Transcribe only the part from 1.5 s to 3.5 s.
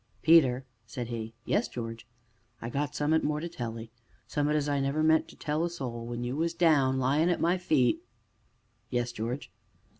George?" "I got summ'at more to